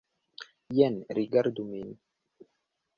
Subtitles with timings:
[0.77, 1.95] Jen, rigardu min.